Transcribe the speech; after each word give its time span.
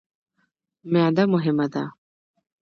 معده 0.91 1.23
مهمه 1.33 1.67
ده. 1.73 1.83